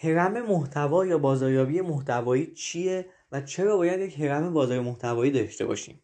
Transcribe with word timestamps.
هرم 0.00 0.46
محتوا 0.46 1.06
یا 1.06 1.18
بازاریابی 1.18 1.80
محتوایی 1.80 2.46
چیه 2.46 3.06
و 3.32 3.40
چرا 3.40 3.76
باید 3.76 4.00
یک 4.00 4.20
هرم 4.20 4.52
بازار 4.52 4.80
محتوایی 4.80 5.30
داشته 5.30 5.66
باشیم؟ 5.66 6.02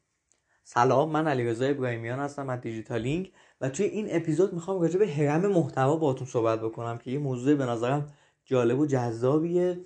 سلام 0.65 1.11
من 1.11 1.29
علیرضا 1.29 1.65
ابراهیمیان 1.65 2.19
هستم 2.19 2.49
از 2.49 2.61
دیجیتالینگ 2.61 3.33
و 3.61 3.69
توی 3.69 3.87
این 3.87 4.07
اپیزود 4.11 4.55
می‌خوام 4.55 4.81
راجع 4.81 4.99
به 4.99 5.09
هرم 5.09 5.47
محتوا 5.47 5.97
باهاتون 5.97 6.27
صحبت 6.27 6.61
بکنم 6.61 6.99
که 6.99 7.11
یه 7.11 7.19
موضوع 7.19 7.55
به 7.55 7.67
نظرم 7.67 8.07
جالب 8.45 8.79
و 8.79 8.87
جذابیه 8.87 9.81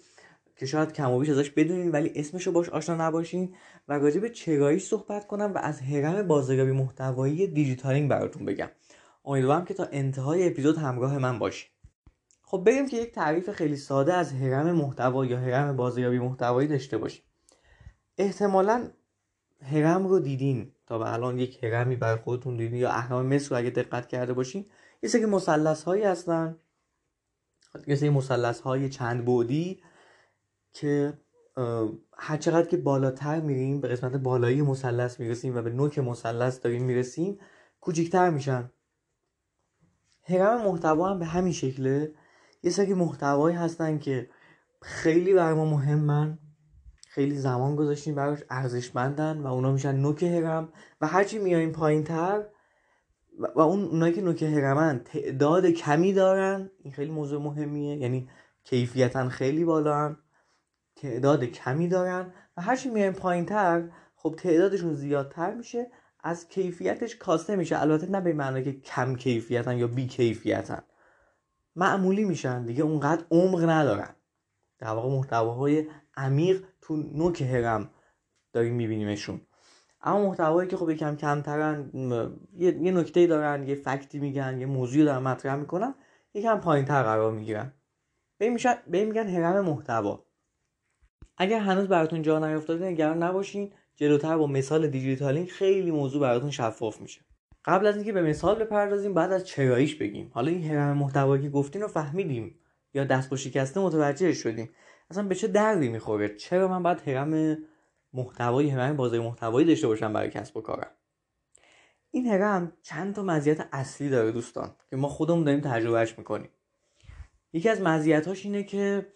که 0.56 0.66
شاید 0.66 0.92
کم 0.92 1.10
و 1.10 1.18
بیش 1.18 1.28
ازش 1.28 1.50
بدونین 1.50 1.90
ولی 1.90 2.12
اسمش 2.14 2.46
رو 2.46 2.52
باش 2.52 2.68
آشنا 2.68 3.06
نباشین 3.06 3.54
و 3.88 3.92
راجع 3.92 4.20
به 4.20 4.30
چراییش 4.30 4.84
صحبت 4.84 5.26
کنم 5.26 5.52
و 5.54 5.58
از 5.58 5.80
هرم 5.80 6.28
بازاریابی 6.28 6.72
محتوایی 6.72 7.46
دیجیتالینگ 7.46 8.10
براتون 8.10 8.44
بگم. 8.44 8.68
امیدوارم 9.24 9.64
که 9.64 9.74
تا 9.74 9.88
انتهای 9.92 10.46
اپیزود 10.46 10.76
همراه 10.78 11.18
من 11.18 11.38
باشین. 11.38 11.70
خب 12.50 12.62
بریم 12.66 12.88
که 12.88 12.96
یک 12.96 13.12
تعریف 13.12 13.50
خیلی 13.50 13.76
ساده 13.76 14.14
از 14.14 14.32
هرم 14.32 14.72
محتوا 14.72 15.26
یا 15.26 15.38
هرم 15.38 15.76
بازاریابی 15.76 16.18
محتوایی 16.18 16.68
داشته 16.68 16.98
باشیم. 16.98 17.24
احتمالا 18.18 18.88
هرم 19.62 20.06
رو 20.06 20.18
دیدین 20.18 20.72
تا 20.86 20.98
به 20.98 21.12
الان 21.12 21.38
یک 21.38 21.64
هرمی 21.64 21.96
بر 21.96 22.16
خودتون 22.16 22.56
دیدین 22.56 22.78
یا 22.78 22.90
اهرام 22.90 23.26
مصر 23.26 23.50
رو 23.50 23.56
اگه 23.56 23.70
دقت 23.70 24.08
کرده 24.08 24.32
باشین 24.32 24.66
یه 25.02 25.08
سری 25.08 25.26
مثلث 25.26 25.82
هایی 25.82 26.02
هستن. 26.02 26.56
یه 27.86 27.96
سری 27.96 28.10
مثلث 28.10 28.60
های 28.60 28.88
چند 28.88 29.24
بعدی 29.24 29.82
که 30.72 31.18
هر 32.16 32.36
چقدر 32.36 32.66
که 32.66 32.76
بالاتر 32.76 33.40
میریم 33.40 33.80
به 33.80 33.88
قسمت 33.88 34.12
بالایی 34.12 34.62
مثلث 34.62 35.20
می‌رسیم 35.20 35.56
و 35.56 35.62
به 35.62 35.70
نوک 35.70 35.98
مثلث 35.98 36.60
داریم 36.60 36.82
می‌رسیم 36.82 37.38
کوچیکتر 37.80 38.30
میشن. 38.30 38.70
هرم 40.22 40.64
محتوا 40.64 41.10
هم 41.10 41.18
به 41.18 41.26
همین 41.26 41.52
شکله. 41.52 42.12
یه 42.62 42.70
سری 42.70 42.94
محتوایی 42.94 43.56
هستن 43.56 43.98
که 43.98 44.30
خیلی 44.82 45.34
بر 45.34 45.54
ما 45.54 45.64
مهمن. 45.64 46.38
خیلی 47.08 47.36
زمان 47.36 47.76
گذاشتیم 47.76 48.14
براش 48.14 48.38
ارزشمندن 48.50 49.40
و 49.40 49.46
اونا 49.46 49.72
میشن 49.72 49.96
نوک 49.96 50.22
هرم 50.22 50.68
و 51.00 51.06
هرچی 51.06 51.38
میایم 51.38 51.72
پایین 51.72 52.04
تر 52.04 52.44
و 53.56 53.60
اون 53.60 53.84
اونایی 53.84 54.12
که 54.12 54.22
نوک 54.22 54.42
هرمن 54.42 54.98
تعداد 55.04 55.66
کمی 55.66 56.12
دارن 56.12 56.70
این 56.82 56.92
خیلی 56.92 57.10
موضوع 57.10 57.42
مهمیه. 57.42 57.96
یعنی 57.96 58.28
کیفیتا 58.64 59.28
خیلی 59.28 59.64
بالا 59.64 59.96
هم 59.96 60.16
تعداد 60.96 61.44
کمی 61.44 61.88
دارن 61.88 62.32
و 62.56 62.62
هرچی 62.62 62.88
میایم 62.88 63.12
پایین 63.12 63.46
تر 63.46 63.90
خب 64.16 64.34
تعدادشون 64.38 64.94
زیادتر 64.94 65.54
میشه. 65.54 65.90
از 66.22 66.48
کیفیتش 66.48 67.16
کاسته 67.16 67.56
میشه. 67.56 67.80
البته 67.80 68.10
نه 68.10 68.20
به 68.20 68.32
معنی 68.32 68.64
که 68.64 68.72
کم 68.72 69.16
کیفیتن 69.16 69.78
یا 69.78 69.86
بی 69.86 70.06
کیفیتن 70.06 70.82
معمولی 71.78 72.24
میشن 72.24 72.64
دیگه 72.64 72.82
اونقدر 72.82 73.24
عمق 73.30 73.68
ندارن. 73.68 74.14
در 74.78 74.88
واقع 74.88 75.08
محتواهای 75.08 75.86
عمیق 76.16 76.64
تو 76.80 76.96
نوک 76.96 77.42
هرم 77.42 77.90
داریم 78.52 78.74
میبینیمشون. 78.74 79.40
اما 80.02 80.26
محتوایی 80.26 80.68
که 80.68 80.76
خب 80.76 80.90
یکم 80.90 81.16
کمترن 81.16 81.90
یه, 82.56 82.78
یه 82.82 82.92
نکته 82.92 83.26
دارن 83.26 83.68
یه 83.68 83.74
فکتی 83.74 84.18
میگن 84.18 84.60
یه 84.60 84.66
موضوعی 84.66 85.04
دارن 85.04 85.22
مطرح 85.22 85.56
می‌کنن 85.56 85.94
یکم 86.34 86.60
پایین 86.60 86.84
تر 86.84 87.02
قرار 87.02 87.32
می‌گیرن. 87.32 87.72
به 88.38 89.04
میگن 89.04 89.28
هرم 89.28 89.64
محتوا. 89.64 90.24
اگر 91.36 91.58
هنوز 91.58 91.88
براتون 91.88 92.22
جا 92.22 92.38
نیافتاده 92.38 92.86
نگران 92.86 93.22
نباشین 93.22 93.72
جلوتر 93.96 94.36
با 94.36 94.46
مثال 94.46 94.88
دیجیتالینگ 94.88 95.48
خیلی 95.48 95.90
موضوع 95.90 96.20
براتون 96.20 96.50
شفاف 96.50 97.00
میشه. 97.00 97.20
قبل 97.64 97.86
از 97.86 97.96
اینکه 97.96 98.12
به 98.12 98.22
مثال 98.22 98.64
بپردازیم 98.64 99.14
بعد 99.14 99.32
از 99.32 99.46
چراییش 99.46 99.94
بگیم. 99.94 100.30
حالا 100.34 100.50
این 100.50 100.64
هرم 100.64 100.96
محتوایی 100.96 101.42
که 101.42 101.48
گفتین 101.48 101.82
رو 101.82 101.88
فهمیدیم 101.88 102.58
یا 102.94 103.04
دست 103.04 103.36
شکسته 103.36 103.80
متوجه 103.80 104.32
شدیم. 104.32 104.70
اصلا 105.10 105.22
به 105.22 105.34
چه 105.34 105.48
دردی 105.48 105.88
می‌خوره؟ 105.88 106.28
چرا 106.28 106.68
من 106.68 106.82
باید 106.82 107.08
هرم 107.08 107.58
محتوایی 108.12 108.70
هرم 108.70 108.96
بازار 108.96 109.20
محتوایی 109.20 109.66
داشته 109.66 109.86
باشم 109.86 110.12
برای 110.12 110.30
کسب 110.30 110.56
و 110.56 110.60
کارم؟ 110.60 110.90
این 112.10 112.26
هرم 112.26 112.72
چند 112.82 113.14
تا 113.14 113.22
مزیت 113.22 113.68
اصلی 113.72 114.08
داره 114.08 114.32
دوستان 114.32 114.70
که 114.90 114.96
ما 114.96 115.08
خودمون 115.08 115.44
داریم 115.44 115.60
تجربهش 115.60 116.18
می‌کنیم. 116.18 116.50
یکی 117.52 117.68
از 117.68 117.80
مزیتاش 117.80 118.44
اینه 118.44 118.62
که 118.62 119.06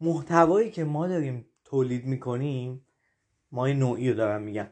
محتوایی 0.00 0.70
که 0.70 0.84
ما 0.84 1.06
داریم 1.06 1.46
تولید 1.64 2.04
می‌کنیم 2.04 2.86
ما 3.52 3.66
این 3.66 3.78
نوعی 3.78 4.10
رو 4.10 4.16
دارم 4.16 4.42
میگم. 4.42 4.66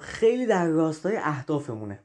خیلی 0.00 0.46
در 0.46 0.68
راستای 0.68 1.16
اهدافمونه. 1.16 2.04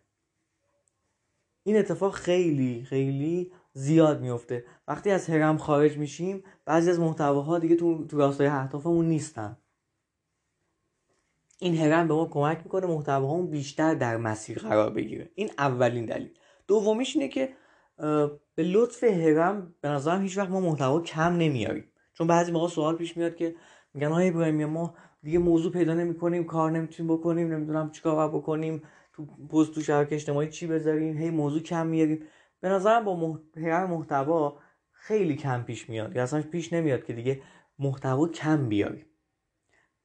این 1.64 1.78
اتفاق 1.78 2.14
خیلی 2.14 2.84
خیلی 2.84 3.52
زیاد 3.74 4.22
میفته 4.22 4.66
وقتی 4.88 5.12
از 5.12 5.30
هرم 5.30 5.58
خارج 5.58 5.98
میشیم 5.98 6.44
بعضی 6.66 6.90
از 6.90 7.00
محتواها 7.00 7.60
دیگه 7.60 7.76
تو, 7.76 8.06
تو 8.08 8.18
راستای 8.18 8.48
اهدافمون 8.48 9.06
نیستن. 9.06 9.58
این 11.60 11.78
هرم 11.78 12.08
به 12.08 12.14
ما 12.14 12.26
کمک 12.26 12.58
می‌کنه 12.64 12.88
محتواهامون 12.88 13.50
بیشتر 13.50 13.94
در 13.94 14.18
مسیر 14.18 14.60
قرار 14.60 14.90
بگیره. 14.90 15.32
این 15.36 15.52
اولین 15.58 16.06
دلیل. 16.06 16.30
دومیش 16.68 17.16
اینه 17.16 17.28
که 17.28 17.54
به 18.56 18.64
لطف 18.64 19.04
هرم 19.04 19.76
به 19.82 19.90
نظرم 19.90 20.22
هیچ 20.22 20.38
وقت 20.38 20.50
ما 20.50 20.60
محتوا 20.60 21.02
کم 21.02 21.38
نمیاریم. 21.38 21.92
چون 22.14 22.28
بعضی 22.28 22.52
موقع 22.52 22.68
سوال 22.68 22.96
پیش 22.96 23.18
میاد 23.18 23.36
که 23.36 23.56
میگن 23.94 24.12
های 24.12 24.28
ابراهیمی 24.30 24.66
ما 24.66 24.96
دیگه 25.26 25.40
موضوع 25.40 25.72
پیدا 25.72 25.94
نمی‌کنیم 25.94 26.44
کار 26.44 26.72
نمی‌تونیم 26.72 27.14
بکنیم 27.14 27.54
نمی‌دونم 27.54 27.92
چیکار 27.92 28.30
بکنیم 28.30 28.82
تو 29.14 29.26
پست 29.26 29.72
تو 29.74 29.82
شبکه 29.82 30.16
اجتماعی 30.16 30.50
چی 30.50 30.68
بذاریم 30.68 31.18
هی 31.18 31.30
موضوع 31.30 31.62
کم 31.62 31.88
میاریم. 31.88 32.24
به 32.62 32.70
نظرم 32.70 33.06
با 33.06 33.16
محتوا 33.16 33.88
محتوا 33.88 34.60
خیلی 34.92 35.36
کم 35.36 35.64
پیش 35.64 35.90
میاد. 35.90 36.16
یا 36.16 36.24
اصلا 36.24 36.42
پیش 36.42 36.74
نمیاد 36.74 37.04
که 37.04 37.14
دیگه 37.14 37.42
محتوا 37.80 38.28
کم 38.28 38.70
بیاریم. 38.70 39.06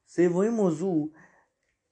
سومین 0.07 0.51
موضوع 0.51 1.11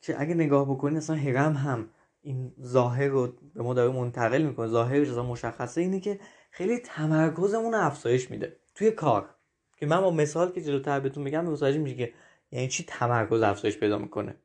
که 0.01 0.21
اگه 0.21 0.35
نگاه 0.35 0.71
بکنید 0.71 0.97
اصلا 0.97 1.17
هرم 1.17 1.53
هم 1.53 1.89
این 2.21 2.53
ظاهر 2.63 3.09
رو 3.09 3.33
به 3.55 3.63
ما 3.63 3.75
داره 3.75 3.93
منتقل 3.93 4.43
می‌کنه. 4.43 4.67
ظاهرش 4.67 5.09
اصلا 5.09 5.23
مشخصه 5.23 5.81
اینه 5.81 6.01
که 6.01 6.21
خیلی 6.51 6.79
تمرکزمون 6.79 7.73
رو 7.73 7.87
افزایش 7.87 8.31
میده 8.31 8.57
توی 8.75 8.91
کار. 8.91 9.35
که 9.77 9.87
من 9.87 10.01
با 10.01 10.11
مثال 10.11 10.53
که 10.53 10.61
جلوتر 10.61 11.01
بهتون 11.01 11.25
میگم 11.25 11.45
متوجه 11.45 11.79
میشه 11.79 11.97
که 11.97 12.13
یعنی 12.51 12.69
چی 12.69 12.85
تمرکز 12.89 13.43
افزایش 13.43 13.79
پیدا 13.79 13.99
می‌کنه. 13.99 14.37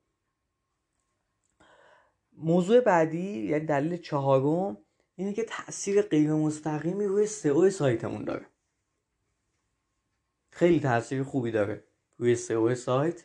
موضوع 2.38 2.80
بعدی 2.80 3.48
یعنی 3.48 3.66
دلیل 3.66 3.98
چهارم 3.98 4.78
اینه 5.16 5.34
که 5.34 5.44
تاثیر 5.44 6.02
غیر 6.02 6.34
مستقیمی 6.34 7.06
روی 7.06 7.28
سئو 7.28 7.70
سایتمون 7.70 8.24
داره. 8.24 8.46
خیلی 10.50 10.80
تاثیر 10.80 11.24
خوبی 11.24 11.52
داره 11.52 11.84
روی 12.18 12.36
سئو 12.36 12.76
سایت. 12.76 13.24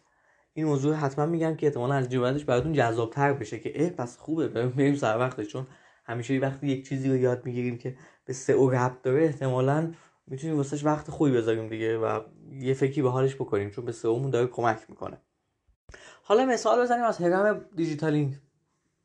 این 0.55 0.66
موضوع 0.66 0.95
حتما 0.95 1.27
میگم 1.27 1.56
که 1.56 1.66
احتمالا 1.66 1.95
از 1.95 2.09
جوابش 2.09 2.45
براتون 2.45 2.72
جذابتر 2.72 3.33
بشه 3.33 3.60
که 3.60 3.84
اه 3.84 3.91
پس 3.91 4.16
خوبه 4.16 4.49
بریم 4.49 4.97
سر 4.97 5.19
وقتش 5.19 5.49
چون 5.49 5.66
همیشه 6.05 6.39
وقتی 6.39 6.66
یک 6.66 6.89
چیزی 6.89 7.09
رو 7.09 7.16
یاد 7.16 7.45
می‌گیریم 7.45 7.78
که 7.78 7.97
به 8.25 8.33
سئو 8.33 8.71
ربط 8.71 9.03
داره 9.03 9.25
احتمالا 9.25 9.95
می‌تونیم 10.31 10.56
واسش 10.56 10.84
وقت 10.84 11.11
خوبی 11.11 11.31
بذاریم 11.31 11.69
دیگه 11.69 11.99
و 11.99 12.21
یه 12.53 12.75
فکری 12.75 13.03
به 13.03 13.11
حالش 13.11 13.34
بکنیم 13.34 13.71
چون 13.71 13.84
به 13.84 13.93
سئومون 13.93 14.31
داره 14.31 14.47
کمک 14.47 14.87
می‌کنه. 14.89 15.21
حالا 16.22 16.47
مثال 16.47 16.83
بزنیم 16.83 17.05
از 17.05 17.19
هرم 17.19 17.65
دیجیتالینگ 17.77 18.39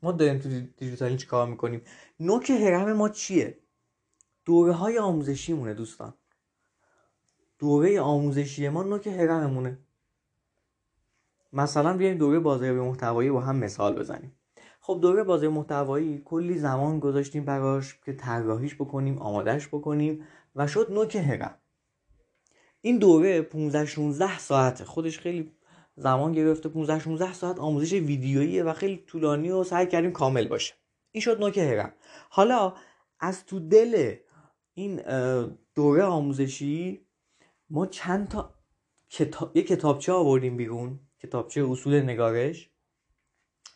ما 0.02 0.12
داریم 0.12 0.40
تو 0.40 0.50
دیجیتالینگ 0.78 1.20
چی 1.20 1.28
کار 1.28 1.48
می‌کنیم؟ 1.48 1.82
نوک 2.20 2.50
هرم 2.50 2.94
ما 2.94 3.10
چیه؟ 3.10 3.60
دوره 4.46 4.74
های 4.74 5.00
آموزشی 5.00 5.54
مونه 5.54 5.74
دوستان. 5.74 6.14
دوره 7.60 8.02
آموزشی 8.02 8.70
ما 8.70 8.84
نوک 8.84 9.08
هرممونه 9.08 9.80
مثلا 11.54 11.98
بیایم 11.98 12.18
دوره 12.18 12.40
بازاریابی 12.40 12.80
محتوایی 12.80 13.30
با 13.30 13.42
هم 13.42 13.56
مثال 13.56 14.00
بزنیم. 14.00 14.36
خب 14.86 15.00
دوره 15.02 15.24
بازار 15.24 15.50
محتوایی 15.50 16.22
کلی 16.26 16.58
زمان 16.58 17.00
گذاشتیم 17.00 17.46
براش 17.46 18.00
که 18.06 18.14
طراحیش 18.14 18.76
بکنیم 18.76 19.18
آمادهش 19.18 19.68
بکنیم 19.68 20.26
و 20.56 20.68
شد 20.68 20.88
نوک 20.92 21.16
هرم. 21.16 21.58
این 22.82 22.98
دوره 22.98 23.42
15 23.42 23.86
16 23.86 24.40
ساعته 24.40 24.86
خودش 24.86 25.20
خیلی 25.20 25.52
زمان 25.96 26.32
گرفته 26.32 26.70
15 26.70 27.00
16 27.00 27.34
ساعت 27.34 27.60
آموزش 27.60 27.94
ویدیوییه 27.94 28.64
و 28.64 28.74
خیلی 28.74 28.98
طولانی 28.98 29.52
و 29.52 29.64
سعی 29.64 29.88
کردیم 29.88 30.12
کامل 30.12 30.48
باشه. 30.48 30.74
این 31.12 31.22
شد 31.22 31.40
نوک 31.40 31.58
هرم. 31.58 31.94
حالا 32.30 32.74
از 33.20 33.46
تو 33.46 33.60
دل 33.60 34.16
این 34.74 35.02
دوره 35.76 36.04
آموزشی 36.04 37.08
ما 37.70 37.86
چند 37.86 38.28
تا 38.28 38.54
کتاب 39.10 39.58
یک 39.58 39.68
کتابچه 39.68 40.12
آوردیم 40.12 40.58
بیرون 40.58 41.00
کتابچه 41.20 41.66
اصول 41.70 42.02
نگارش. 42.02 42.73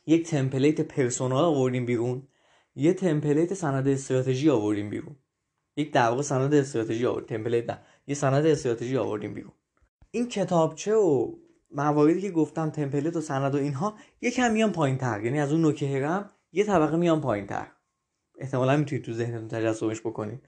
یک 0.07 0.29
تمپلیت 0.29 0.81
پرسونال 0.81 1.43
آوردیم 1.43 1.85
بیرون. 1.85 2.27
یه 2.75 2.93
تمپلیت 2.93 3.53
سند 3.53 3.87
استراتژی 3.87 4.49
آوردیم 4.49 4.89
بیرون. 4.89 5.15
یک 5.77 5.93
در 5.93 6.09
واقع 6.09 6.21
سند 6.21 6.53
استراتژی 6.53 7.05
آوردیم 7.05 7.37
تمپلیت 7.37 7.69
نه. 7.69 7.79
یه 8.07 8.15
سند 8.15 8.45
استراتژی 8.45 8.97
آوردیم 8.97 9.33
بیرون. 9.33 9.53
این 10.11 10.27
کتابچه 10.27 10.95
و 10.95 11.35
مواردی 11.71 12.21
که 12.21 12.31
گفتم 12.31 12.69
تمپلیت 12.69 13.15
و 13.15 13.21
سند 13.21 13.55
و 13.55 13.57
اینها 13.57 13.95
یکم 14.21 14.51
میان 14.51 14.71
پایین 14.71 14.97
تر 14.97 15.23
یعنی 15.23 15.39
از 15.39 15.51
اون 15.51 15.61
نوک 15.61 15.83
هرم 15.83 16.29
یه 16.51 16.63
طبقه 16.63 16.97
میان 16.97 17.21
پایین 17.21 17.47
تر 17.47 17.67
احتمالا 18.37 18.77
می‌تونید 18.77 19.05
تو 19.05 19.13
ذهنتون 19.13 19.47
تجسمش 19.47 20.01
بکنید. 20.01 20.41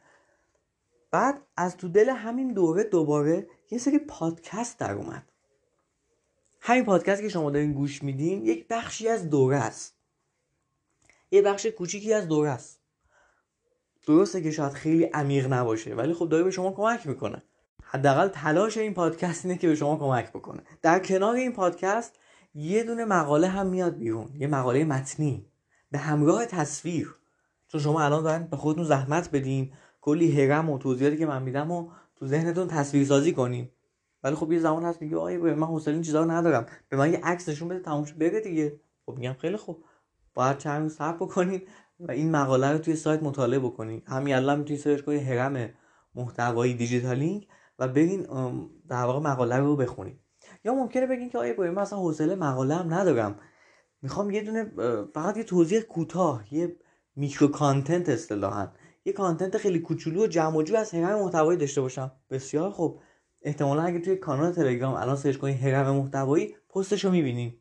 بعد 1.12 1.42
از 1.58 1.78
تو 1.78 1.88
دل 1.88 2.10
همین 2.10 2.54
دوره 2.54 2.84
دوباره 2.84 3.48
یه 3.72 3.78
سری 3.78 4.00
پادکست 4.00 4.80
در 4.80 4.94
اومد. 4.94 5.29
همین 6.62 6.86
پادکست 6.86 7.22
که 7.22 7.30
شما 7.30 7.52
دارین 7.52 7.74
گوش 7.74 8.04
میدین 8.04 8.46
یک 8.46 8.68
بخشی 8.68 9.08
از 9.08 9.30
دوره 9.30 9.58
است. 9.58 9.96
یه 11.32 11.42
بخش 11.42 11.66
کوچیکی 11.66 12.14
از 12.14 12.28
دوره 12.28 12.50
است. 12.50 12.80
درسته 14.08 14.42
که 14.42 14.52
شاید 14.52 14.74
خیلی 14.74 15.04
عمیق 15.04 15.54
نباشه 15.54 15.96
ولی 15.96 16.14
خب 16.14 16.30
داره 16.30 16.44
به 16.44 16.52
شما 16.52 16.72
کمک 16.72 17.08
می‌کنه. 17.08 17.44
حداقل 17.84 18.28
تلاش 18.28 18.78
این 18.78 18.94
پادکست 18.94 19.46
اینه 19.46 19.58
که 19.58 19.68
به 19.68 19.76
شما 19.76 19.96
کمک 19.96 20.30
بکنه. 20.30 20.62
در 20.82 21.00
کنار 21.00 21.36
این 21.36 21.54
پادکست 21.54 22.20
یه 22.56 22.84
دونه 22.84 23.06
مقاله 23.06 23.48
هم 23.48 23.68
میاد 23.68 23.98
بیرون 23.98 24.36
یه 24.36 24.48
مقاله 24.48 24.84
متنی. 24.84 25.46
به 25.92 25.98
همراه 25.98 26.46
تصویر. 26.46 27.16
چون 27.68 27.82
شما 27.82 28.02
الان 28.02 28.24
دارن 28.24 28.44
به 28.44 28.58
خودتون 28.58 28.84
زحمت 28.84 29.32
بدین 29.32 29.74
کلی 30.02 30.42
هرم 30.42 30.70
و 30.70 30.78
توضیحاتی 30.78 31.18
که 31.18 31.26
من 31.26 31.42
میدم 31.42 31.72
و 31.72 31.90
تو 32.16 32.28
ذهنتون 32.28 32.68
تصویر 32.68 33.06
سازی 33.06 33.34
کنین. 33.34 33.70
ولی 34.24 34.36
خب 34.36 34.52
یه 34.52 34.60
زمان 34.60 34.84
هست 34.84 35.02
میگه 35.02 35.18
آقا 35.18 35.38
من 35.38 35.68
حوصله 35.68 35.94
این 35.94 36.04
چیزا 36.04 36.24
رو 36.24 36.32
ندارم. 36.32 36.66
به 36.90 36.98
من 36.98 37.14
یه 37.14 37.20
عکس 37.24 37.50
نشون 37.50 37.68
بده 37.68 37.80
تموم 37.80 38.06
بره 38.20 38.42
دیگه. 38.42 38.80
خب 39.06 39.16
میگم 39.18 39.34
خیلی 39.34 39.58
خوب. 39.58 39.84
باید 40.34 40.58
چند 40.58 40.82
روز 40.82 40.96
صبر 40.96 41.18
بکنین 41.18 41.62
و 42.00 42.12
این 42.12 42.32
مقاله 42.32 42.72
رو 42.72 42.78
توی 42.78 42.96
سایت 42.96 43.24
مطالعه 43.24 43.60
بکنین. 43.60 44.02
همین 44.08 44.36
الان 44.36 44.60
می‌تونید 44.60 44.82
search 44.82 45.02
کنید 45.02 45.22
هرم 45.22 45.70
محتوایی 46.16 46.74
دیجیتالینگ 46.74 47.48
و 47.80 47.88
برین 47.88 48.22
در 48.88 49.04
واقع 49.04 49.20
مقاله 49.20 49.58
رو 49.58 49.76
بخونید 49.76 50.20
یا 50.66 50.74
ممکنه 50.74 51.08
بگین 51.08 51.30
که 51.30 51.38
آقا 51.38 51.56
من 51.60 51.78
اصلا 51.78 52.00
حوصله 52.00 52.36
مقاله 52.36 52.76
هم 52.76 52.94
ندارم. 52.94 53.40
می‌خوام 54.02 54.32
یه 54.32 54.42
دونه 54.42 54.72
فقط 55.14 55.38
یه 55.38 55.44
توضیح 55.44 55.82
کوتاه 55.82 56.54
یه 56.54 56.76
micro 57.16 57.48
content 57.48 58.10
اصطلاحا. 58.10 58.68
یه 59.06 59.14
content 59.14 59.58
خیلی 59.58 59.80
کوچولو 59.80 60.24
و 60.24 60.28
جمع 60.28 60.58
و 60.58 60.64
جو 60.64 60.76
از 60.76 60.94
هرم 60.94 61.20
محتوایی 61.20 61.60
داشته 61.60 61.82
باشم. 61.82 62.12
بسیار 62.30 62.72
خوب. 62.72 63.02
احتمالا 63.42 63.82
اگه 63.82 64.00
توی 64.00 64.16
کانال 64.16 64.52
تلگرام 64.52 64.94
الان 64.94 65.16
search 65.16 65.38
کنید 65.38 65.62
هرم 65.62 65.96
محتوایی 65.96 66.56
پستش 66.70 67.06
رو 67.06 67.12
می‌بینین 67.12 67.54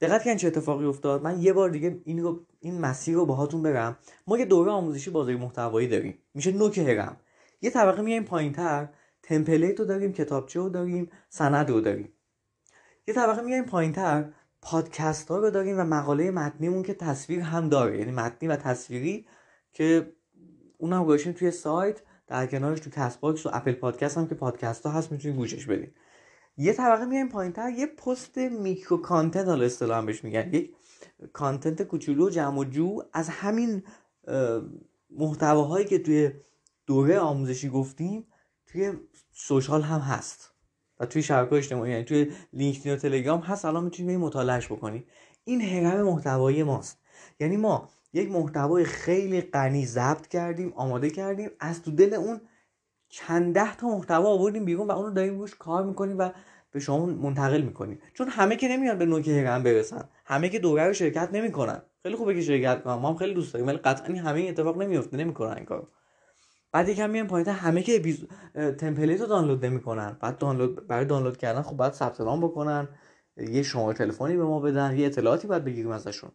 دقت 0.00 0.22
کردین 0.22 0.36
چه 0.36 0.46
اتفاقی 0.46 0.84
افتاد. 0.84 1.22
من 1.22 1.42
یه 1.42 1.52
بار 1.52 1.70
دیگه 1.70 2.00
این 2.04 2.22
رو 2.22 2.46
این 2.60 2.80
مسیر 2.80 3.14
رو 3.14 3.26
باهاتون 3.26 3.62
برم 3.62 3.96
ما 4.26 4.38
یه 4.38 4.44
دوره 4.44 4.70
آموزشی 4.70 5.10
بازاریابی 5.10 5.36
محتوایی 5.36 5.88
داریم. 5.88 6.18
میشه 6.34 6.52
نوک 6.52 6.78
هرم. 6.78 7.16
یه 7.62 7.70
طبقه 7.70 8.02
میایم 8.02 8.24
پایینتر. 8.24 8.88
template 9.22 9.80
رو 9.80 9.86
داریم 9.86 10.12
کتابچه 10.12 10.60
رو 10.60 10.68
داریم 10.68 11.10
سند 11.28 11.70
رو 11.70 11.80
داریم. 11.80 12.12
یه 13.08 13.14
طبقه 13.14 13.42
میایم 13.42 13.64
پایینتر. 13.64 14.24
پادکست 14.62 15.28
ها 15.28 15.38
رو 15.38 15.50
داریم 15.50 15.80
و 15.80 15.84
مقاله 15.84 16.30
متنیمون 16.30 16.82
که 16.82 16.94
تصویر 16.94 17.40
هم 17.40 17.68
داره. 17.68 17.98
یعنی 17.98 18.12
متنی 18.12 18.48
و 18.48 18.56
تصویری 18.56 19.26
که 19.72 20.12
اونم 20.78 21.04
گوشیم 21.04 21.32
توی 21.32 21.50
سایت. 21.50 22.02
در 22.26 22.46
کنارش 22.46 22.80
تو 22.80 22.90
Castbox 22.90 23.46
و 23.46 23.50
Apple 23.52 23.72
Podcast 23.72 24.18
هم 24.18 24.28
که 24.28 24.34
پادکست 24.34 24.86
ها 24.86 24.92
هست 24.92 25.12
می‌تونید 25.12 25.36
گوشش 25.36 25.66
بدین 25.66 25.90
یه 26.56 26.72
طبقه 26.72 27.04
میایم 27.04 27.28
پایینتر 27.28 27.70
یه 27.70 27.86
پست 27.86 28.38
micro 28.38 28.96
content 28.96 29.48
حالا 29.48 29.64
اصطلاحا 29.64 30.02
بهش 30.02 30.24
میگن. 30.24 30.54
یک 30.54 30.74
content 31.32 31.82
کوچولو 31.82 32.30
جمع 32.30 32.58
و 32.58 32.64
جو 32.64 33.02
از 33.12 33.28
همین 33.28 33.82
محتواهایی 35.10 35.86
که 35.86 35.98
توی 35.98 36.30
دوره 36.86 37.18
آموزشی 37.18 37.68
گفتیم 37.68 38.26
توی 38.66 38.92
سوشال 39.32 39.82
هم 39.82 40.00
هست 40.00 40.50
و 41.00 41.06
توی 41.06 41.22
شبکه 41.22 41.54
اجتماعی 41.54 41.92
یعنی 41.92 42.04
توی 42.04 42.32
لینکدین 42.52 42.92
و 42.92 42.96
تلگرام 42.96 43.40
هست. 43.40 43.64
الان 43.64 43.84
می‌تونید 43.84 44.18
مطالعهش 44.18 44.66
بکنید 44.72 45.06
این 45.44 45.60
هرم 45.60 46.02
محتوایی 46.02 46.62
ماست. 46.62 46.98
یعنی 47.40 47.56
ما 47.56 47.88
یک 48.14 48.30
محتوای 48.30 48.84
خیلی 48.84 49.40
غنی 49.40 49.86
ضبط 49.86 50.28
کردیم 50.28 50.72
آماده 50.76 51.10
کردیم. 51.10 51.50
از 51.60 51.82
تو 51.82 51.90
دل 51.90 52.14
اون 52.14 52.40
چند 53.08 53.54
ده 53.54 53.76
تا 53.76 53.88
محتوا 53.88 54.28
آوردیم 54.28 54.64
بیرون 54.64 54.86
و 54.86 54.90
اون 54.90 55.06
رو 55.06 55.10
داریم 55.10 55.38
روش 55.38 55.54
کار 55.54 55.84
می‌کنیم 55.84 56.18
و 56.18 56.30
به 56.70 56.80
شما 56.80 57.06
منتقل 57.06 57.60
می‌کنیم. 57.60 57.98
چون 58.14 58.28
همه 58.28 58.56
که 58.56 58.68
نمیان 58.68 58.98
به 58.98 59.06
نوک 59.06 59.28
هرم 59.28 59.62
برسن. 59.62 60.08
همه 60.24 60.48
که 60.48 60.58
دوره 60.58 60.86
رو 60.86 60.92
شرکت 60.92 61.28
نمی‌کنن. 61.32 61.82
خیلی 62.02 62.16
خوبه 62.16 62.34
که 62.34 62.40
شرکت 62.40 62.82
کنن. 62.82 62.94
ما 62.94 63.08
هم 63.08 63.16
خیلی 63.16 63.34
دوست 63.34 63.52
داریم 63.52 63.66
ولی 63.66 63.76
قطعا 63.76 64.16
همه 64.16 64.40
این 64.40 64.50
اتفاق 64.50 64.82
نمیفته 64.82 65.16
نمی‌کنن 65.16 65.56
این 65.56 65.64
کارو. 65.64 65.88
بعد 66.72 66.88
یکم 66.88 67.10
میان 67.10 67.26
پایین 67.26 67.48
همه 67.48 67.82
که 67.82 67.98
بیز... 67.98 68.24
template 68.78 69.20
رو 69.20 69.26
دانلود 69.26 69.64
نمی‌کنن. 69.64 70.16
بعد 70.20 70.38
دانلود 70.38 70.86
برای 70.86 71.04
دانلود 71.04 71.36
کردن 71.36 71.62
خب 71.62 71.76
باید 71.76 71.92
ثبت 71.92 72.20
نام 72.20 72.40
بکنن 72.40 72.88
یه 73.36 73.62
شماره 73.62 73.98
تلفنی 73.98 74.36
به 74.36 74.44
ما 74.44 74.60
بدن 74.60 74.98
یه 74.98 75.06
اطلاعاتی 75.06 75.46
باید 75.48 75.64
بگیریم 75.64 75.90
ازشون. 75.90 76.30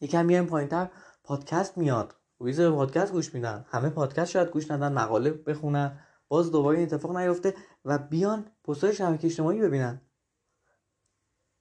یکم 0.00 0.26
میایم 0.26 0.46
پایینتر. 0.46 0.88
پادکست 1.24 1.78
میاد. 1.78 2.14
ویز 2.40 2.60
پادکست 2.60 3.12
گوش 3.12 3.34
میدن. 3.34 3.64
همه 3.68 3.90
پادکست 3.90 4.30
شاید 4.30 4.48
گوش 4.48 4.70
ندن 4.70 4.92
مقاله 4.92 5.30
بخونن. 5.30 5.98
باز 6.28 6.52
دوباره 6.52 6.78
این 6.78 6.86
اتفاق 6.86 7.16
نیفته 7.16 7.54
و 7.84 7.98
بیان 7.98 8.46
پستای 8.64 8.94
شبکه 8.94 9.26
اجتماعی 9.26 9.60
ببینن. 9.60 10.00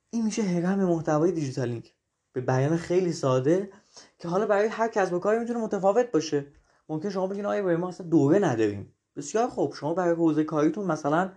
این 0.09 0.25
میشه 0.25 0.41
هرم 0.41 0.79
محتوای 0.79 1.31
دیجیتالینگ 1.31 1.93
به 2.33 2.41
بیان 2.41 2.77
خیلی 2.77 3.13
ساده 3.13 3.71
که 4.17 4.27
حالا 4.27 4.47
برای 4.47 4.67
هر 4.67 4.87
کسب 4.87 5.13
و 5.13 5.19
کاری 5.19 5.39
می‌تونه 5.39 5.59
متفاوت 5.59 6.11
باشه. 6.11 6.45
ممکن 6.89 7.09
شما 7.09 7.27
بگین 7.27 7.45
آیا 7.45 7.77
ما 7.77 7.87
اصلا 7.87 8.07
دوره 8.07 8.39
نداریم. 8.39 8.93
بسیار 9.15 9.47
خوب. 9.47 9.73
شما 9.73 9.93
برای 9.93 10.15
حوزه 10.15 10.43
کاریتون 10.43 10.85
مثلا 10.85 11.31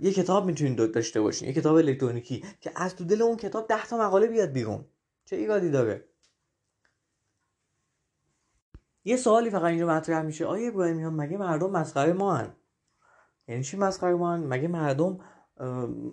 یه 0.00 0.12
کتاب 0.12 0.46
می‌تونید 0.46 0.92
داشته 0.92 1.20
باشین. 1.20 1.48
یه 1.48 1.54
کتاب 1.54 1.76
الکترونیکی 1.76 2.44
که 2.60 2.72
از 2.76 2.96
تو 2.96 3.04
دل 3.04 3.22
اون 3.22 3.36
کتاب 3.36 3.68
ده 3.68 3.86
تا 3.86 3.98
مقاله 3.98 4.26
بیاد 4.26 4.48
بیرون. 4.48 4.84
چه 5.28 5.36
ایرادی 5.36 5.70
داره؟ 5.70 6.08
یه 9.04 9.16
سوالی 9.16 9.50
فقط 9.50 9.64
اینجا 9.64 9.86
مطرح 9.86 10.22
میشه. 10.22 10.46
آیا 10.46 10.68
ابراهیمیان 10.68 11.14
مگه 11.14 11.36
مردم 11.36 11.70
مسخره 11.70 12.12
ما 12.12 12.34
هن؟ 12.34 12.56
یعنی 13.48 13.64
چی 13.64 13.76
مسخره 13.76 14.14
ما 14.14 14.34
هن؟ 14.34 14.40
مگه 14.40 14.68
مردم 14.68 15.18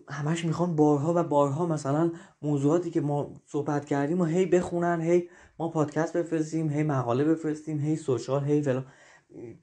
همش 0.09 0.45
می‌خوان 0.45 0.75
بارها 0.75 1.13
و 1.15 1.23
بارها 1.23 1.65
مثلا 1.65 2.11
موضوعاتی 2.41 2.91
که 2.91 3.01
ما 3.01 3.33
صحبت 3.45 3.85
کردیم 3.85 4.21
و 4.21 4.25
هی 4.25 4.45
بخونن 4.45 5.01
هی 5.01 5.29
ما 5.59 5.69
پادکست 5.69 6.17
بفرستیم 6.17 6.69
هی 6.69 6.83
مقاله 6.83 7.23
بفرستیم 7.23 7.79
هی 7.79 7.95
social 7.95 8.43
هی 8.43 8.61
فلان. 8.61 8.85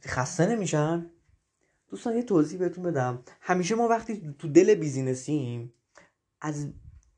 خسته 0.04 0.46
نمیشن؟ 0.46 1.10
دوستان 1.88 2.16
یه 2.16 2.22
توضیح 2.22 2.58
بهتون 2.58 2.84
بدم. 2.84 3.22
همیشه 3.40 3.74
ما 3.74 3.88
وقتی 3.88 4.34
تو 4.38 4.48
دل 4.48 4.74
business 4.74 5.53
یم 5.53 5.72
از 6.40 6.72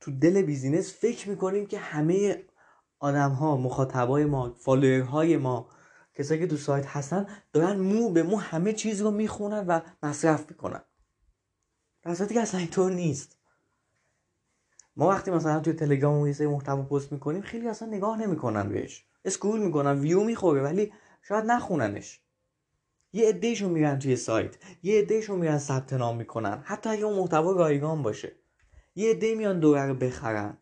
تو 0.04 0.10
دل 0.10 0.42
business 0.42 0.94
فکر 0.94 1.28
می‌کنیم 1.28 1.66
که 1.66 1.78
همه 1.78 2.44
آدم 2.98 3.30
ها 3.30 3.56
مخاطبای 3.56 4.24
ما 4.24 4.56
های 5.10 5.36
ما 5.36 5.68
کسایی 6.14 6.40
که 6.40 6.46
تو 6.46 6.56
سایت 6.56 6.86
هستن 6.86 7.26
دارن 7.52 7.80
مو 7.80 8.10
به 8.10 8.22
مو 8.22 8.36
همه 8.36 8.72
چیز 8.72 9.02
رو 9.02 9.10
می‌خونن 9.10 9.66
و 9.66 9.80
مصرف 10.02 10.50
می‌کنن. 10.50 10.80
در 12.02 12.14
صورتی 12.14 12.34
که 12.34 12.40
اصلا 12.40 12.60
اینطور 12.60 12.92
نیست. 12.92 13.38
ما 14.96 15.08
وقتی 15.08 15.30
مثلا 15.30 15.60
توی 15.60 15.72
تلگرام 15.72 16.26
یه 16.26 16.32
سری 16.32 16.46
محتوا 16.46 16.82
پست 16.82 17.12
می‌کنیم 17.12 17.42
خیلی 17.42 17.68
اصلا 17.68 17.88
نگاه 17.88 18.18
نمی‌کنن 18.18 18.68
بهش. 18.68 19.04
اسکرول 19.24 19.60
می‌کنن 19.60 20.00
ویو 20.00 20.24
می‌خوره 20.24 20.62
ولی 20.62 20.92
شاید 21.22 21.44
نخوننش. 21.44 22.20
یه 23.12 23.28
عدهشون 23.28 23.70
میرن 23.70 23.98
توی 23.98 24.16
سایت 24.16 24.56
یه 24.82 25.00
عدهشون 25.00 25.38
میرن 25.38 25.58
ثبت 25.58 25.92
نام 25.92 26.16
می‌کنن. 26.16 26.62
حتی 26.64 26.90
اگه 26.90 27.04
اون 27.04 27.18
محتوا 27.18 27.52
رایگان 27.52 28.02
باشه. 28.02 28.43
یه 28.94 29.10
عده 29.10 29.34
میان 29.34 29.60
دوره 29.60 29.86
رو 29.86 29.94
بخرن. 29.94 30.58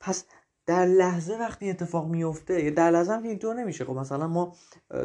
پس 0.00 0.24
در 0.66 0.86
لحظه 0.86 1.36
وقتی 1.36 1.70
اتفاق 1.70 2.08
میفته 2.08 2.70
در 2.70 2.90
لحظه 2.90 3.22
که 3.22 3.28
اینطور 3.28 3.54
نمیشه. 3.54 3.84
خب 3.84 3.92
مثلا 3.92 4.28
ما 4.28 4.56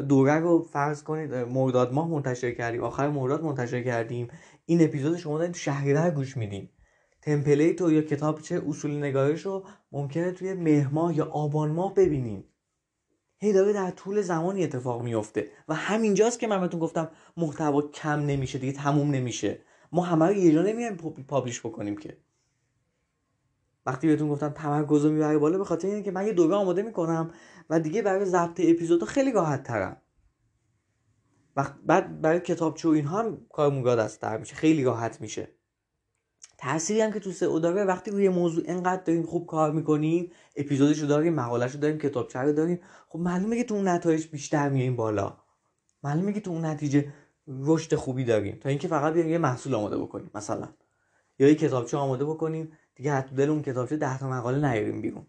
دوره 0.08 0.38
رو 0.38 0.62
فرض 0.62 1.02
کنید 1.02 1.34
مرداد 1.34 1.92
ماه 1.92 2.08
منتشر 2.08 2.50
کردیم 2.50 2.84
آخر 2.84 3.08
مرداد 3.08 3.42
منتشر 3.42 3.82
کردیم. 3.82 4.28
این 4.66 4.84
اپیزود 4.84 5.16
شما 5.16 5.38
دارید 5.38 5.54
شهریور 5.54 6.10
گوش 6.10 6.36
میدیم 6.36 6.70
تمپلیت 7.22 7.80
یا 7.80 8.02
کتابچه 8.02 8.62
اصول 8.68 8.96
نگارش 8.96 9.46
رو 9.46 9.64
ممکنه 9.92 10.32
توی 10.32 10.54
مهر 10.54 11.12
یا 11.14 11.24
آبان 11.24 11.70
ماه 11.70 11.94
ببینیم 11.94 12.44
هی 13.38 13.52
داره 13.52 13.72
در 13.72 13.90
طول 13.90 14.20
زمانی 14.20 14.64
اتفاق 14.64 15.02
میفته 15.02 15.50
و 15.68 15.74
همینجاست 15.74 16.38
که 16.38 16.46
من 16.46 16.60
بهتون 16.60 16.80
گفتم 16.80 17.10
محتوا 17.36 17.82
کم 17.82 18.20
نمیشه 18.20 18.58
دیگه 18.58 18.72
تموم 18.72 19.10
نمیشه. 19.10 19.58
ما 19.92 20.02
همه 20.02 20.26
رو 20.26 20.32
یه 20.32 20.52
جا 20.52 20.62
نمیایم 20.62 20.96
پابلیش 21.28 21.60
بکنیم 21.60 21.96
که. 21.96 22.16
وقتی 23.88 24.06
بهتون 24.06 24.28
گفتم 24.28 24.48
تمرکز 24.48 25.04
رو 25.04 25.10
می‌بره 25.10 25.38
بالا 25.38 25.58
به 25.58 25.64
خاطر 25.64 25.88
اینکه 25.88 26.10
من 26.10 26.26
یه 26.26 26.32
دوره 26.32 26.54
آماده 26.54 26.82
می‌کنم 26.82 27.30
و 27.70 27.80
دیگه 27.80 28.02
برای 28.02 28.24
ضبط 28.24 28.60
اپیزودها 28.60 29.06
خیلی 29.06 29.32
راحت 29.32 29.62
ترم. 29.62 29.96
وقت 31.56 31.74
بعد 31.86 32.20
برای 32.20 32.40
کتابچه 32.40 32.88
و 32.88 32.92
اینها 32.92 33.18
هم 33.18 33.46
کار 33.52 34.06
در 34.06 34.38
میشه. 34.38 34.54
خیلی 34.54 34.84
راحت 34.84 35.20
میشه. 35.20 35.48
تأثیری 36.58 37.00
هم 37.00 37.12
که 37.12 37.20
تو 37.20 37.30
سئو 37.30 37.58
داره 37.58 37.84
وقتی 37.84 38.10
روی 38.10 38.28
موضوع 38.28 38.64
انقدر 38.66 39.02
داریم 39.02 39.22
خوب 39.22 39.46
کار 39.46 39.72
می‌کنیم 39.72 40.32
اپیزودش 40.56 40.98
رو 40.98 41.06
داریم 41.06 41.34
مقالش 41.34 41.72
رو 41.72 41.80
داریم 41.80 41.98
کتابچه 41.98 42.38
رو 42.38 42.52
داریم 42.52 42.80
خب 43.08 43.18
معلومه 43.18 43.56
که 43.56 43.64
تو 43.64 43.74
اون 43.74 43.88
نتایج 43.88 44.26
بیشتر 44.26 44.68
میریم 44.68 44.96
بالا. 44.96 45.36
معلومه 46.02 46.32
که 46.32 46.40
تو 46.40 46.50
اون 46.50 46.64
نتیجه 46.64 47.12
رشد 47.48 47.94
خوبی 47.94 48.24
داریم. 48.24 48.58
تا 48.60 48.68
اینکه 48.68 48.88
فقط 48.88 49.12
بیایم 49.12 49.30
یه 49.30 49.38
محصول 49.38 49.74
آماده 49.74 49.98
بکنیم 49.98 50.30
مثلا. 50.34 50.68
یا 51.38 51.48
یه 51.48 51.54
کتابچه 51.54 51.96
آماده 51.96 52.24
بکنیم 52.24 52.72
دیگه 52.98 53.12
حتی 53.12 53.36
دل 53.36 53.50
اون 53.50 53.62
کتابچه 53.62 53.96
ده 53.96 54.18
تا 54.18 54.30
مقاله 54.30 54.70
نیاریم 54.70 55.00
بیرون. 55.00 55.26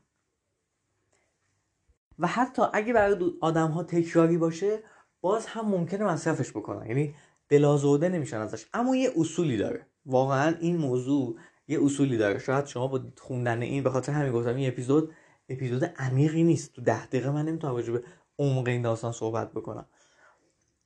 و 2.20 2.28
حتی 2.28 2.62
اگه 2.74 2.94
برای 2.94 3.32
آدم 3.42 3.68
ها 3.68 3.84
تکراری 3.84 4.38
باشه 4.38 4.80
باز 5.22 5.46
هم 5.46 5.66
ممکنه 5.66 6.06
مصرفش 6.06 6.50
بکنن. 6.50 6.86
یعنی 6.88 7.16
دلازرده 7.50 8.10
نمیشن 8.10 8.38
ازش. 8.38 8.66
اما 8.74 8.96
یه 8.96 9.12
اصولی 9.18 9.58
داره. 9.58 9.86
واقعا 10.06 10.56
این 10.60 10.78
موضوع 10.78 11.38
یه 11.68 11.84
اصولی 11.84 12.18
داره. 12.18 12.40
شاید 12.40 12.66
شما 12.66 12.88
با 12.88 13.02
خوندن 13.18 13.62
این 13.62 13.84
به 13.84 13.90
خاطر 13.90 14.12
همین 14.12 14.32
گفتم 14.32 14.56
این 14.56 14.68
اپیزود 14.68 15.14
اپیزود 15.50 15.84
عمیقی 15.84 16.44
نیست. 16.44 16.74
تو 16.74 16.82
ده 16.82 17.06
دقیقه 17.06 17.32
من 17.32 17.46
نمی‌تونم 17.46 17.76
راجع 17.76 17.94
به 17.94 18.04
عمق 18.40 18.68
این 18.68 18.82
داستان 18.82 19.12
صحبت 19.12 19.52
بکنم. 19.52 19.86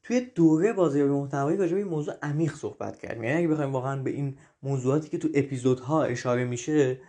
توی 0.04 0.22
دوره 0.22 0.74
بازیابی 0.74 1.12
محتوایی 1.12 1.58
راجع 1.58 1.74
به 1.74 1.80
این 1.80 1.88
موضوع 1.88 2.14
عمیق 2.22 2.56
صحبت 2.56 3.00
کردیم. 3.00 3.24
یعنی 3.24 3.38
اگه 3.38 3.48
بخوایم 3.48 3.74
واقعا 3.74 4.04
به 4.04 4.10
این 4.10 4.38
موضوعاتی 4.64 5.10
که 5.10 5.18
تو 5.18 5.30
اپیزودها 5.34 6.04
اشاره 6.04 6.46
میشه 6.46 7.00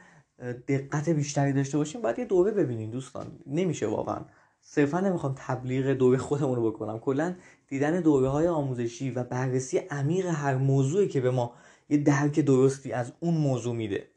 دقت 0.68 1.08
بیشتری 1.08 1.52
داشته 1.52 1.78
باشیم 1.78 2.02
باید 2.02 2.18
یه 2.18 2.24
دوره 2.24 2.50
ببینین 2.50 2.90
دوستان. 2.90 3.26
نمیشه 3.46 3.86
واقعا. 3.86 4.20
صرفا 4.60 5.00
نمی‌خوام 5.00 5.34
تبلیغ 5.38 5.86
دوره 5.86 6.18
خودمون 6.18 6.56
رو 6.56 6.70
بکنم. 6.70 6.98
کلا 6.98 7.34
دیدن 7.68 8.00
دوره 8.00 8.28
های 8.28 8.48
آموزشی 8.48 9.10
و 9.10 9.24
بررسی 9.24 9.78
عمیق 9.78 10.26
هر 10.26 10.56
موضوعی 10.56 11.08
که 11.08 11.20
به 11.20 11.30
ما 11.30 11.52
یه 11.88 11.96
درک 11.96 12.40
درستی 12.40 12.92
از 12.92 13.12
اون 13.20 13.34
موضوع 13.34 13.74
میده. 13.74 14.08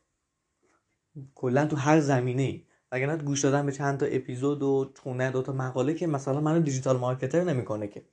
کلا 1.35 1.65
تو 1.65 1.75
هر 1.75 1.99
زمینه 1.99 2.41
ای 2.41 2.63
وگرنه 2.91 3.23
گوش 3.23 3.41
دادن 3.41 3.65
به 3.65 3.71
چند 3.71 3.99
تا 3.99 4.05
اپیزود 4.05 4.63
و 4.63 4.91
خوندن 5.03 5.31
دو 5.31 5.41
تا 5.41 5.53
مقاله 5.53 5.93
که 5.93 6.07
مثلا 6.07 6.41
منو 6.41 6.59
دیجیتال 6.59 6.97
مارکتر 6.97 7.43
نمی‌کنه 7.43 7.87
که. 7.87 8.03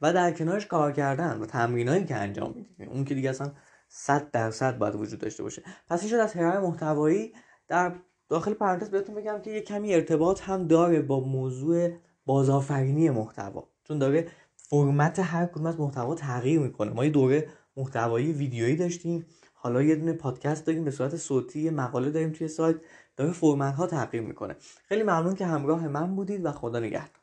و 0.00 0.12
در 0.12 0.32
کنارش 0.32 0.66
کار 0.66 0.92
کردن 0.92 1.40
و 1.40 1.46
تمرینایی 1.46 2.04
که 2.04 2.16
انجام 2.16 2.54
میدیم. 2.56 2.88
اون 2.88 3.04
که 3.04 3.14
دیگه 3.14 3.30
اصلا 3.30 3.52
100 3.94 4.30
درصد 4.30 4.78
باید 4.78 4.94
وجود 4.94 5.20
داشته 5.20 5.42
باشه. 5.42 5.62
پس 5.88 6.00
این 6.00 6.10
شد 6.10 6.16
از 6.16 6.32
هرم 6.32 6.62
محتوایی 6.62 7.32
در 7.68 7.94
داخل 8.28 8.54
پرانتز 8.54 8.90
بهتون 8.90 9.14
بگم 9.14 9.40
که 9.42 9.50
یه 9.50 9.60
کمی 9.60 9.94
ارتباط 9.94 10.40
هم 10.40 10.66
داره 10.66 11.02
با 11.02 11.20
موضوع 11.20 11.90
بازآفرینی 12.26 13.10
محتوا. 13.10 13.68
چون 13.84 13.98
داره 13.98 14.28
فرمت 14.56 15.18
هر 15.18 15.46
کدوم 15.46 15.66
از 15.66 15.80
محتوا 15.80 16.14
تغییر 16.14 16.60
می‌کنه. 16.60 16.92
ما 16.92 17.04
یه 17.04 17.10
دوره 17.10 17.48
محتوایی 17.76 18.32
ویدیویی 18.32 18.76
داشتیم. 18.76 19.26
حالا 19.54 19.82
یه 19.82 19.96
دونه 19.96 20.12
پادکست 20.12 20.66
داریم. 20.66 20.84
به 20.84 20.90
صورت 20.90 21.16
صوتی 21.16 21.70
مقاله 21.70 22.10
داریم 22.10 22.30
توی 22.32 22.48
سایت. 22.48 22.76
داره 23.16 23.32
فرمت 23.32 23.74
ها 23.74 23.86
تغییر 23.86 24.22
می‌کنه. 24.22 24.56
خیلی 24.88 25.02
ممنون 25.02 25.34
که 25.34 25.46
همراه 25.46 25.88
من 25.88 26.16
بودید 26.16 26.44
و 26.44 26.52
خدا 26.52 26.78
نگهدار. 26.80 27.21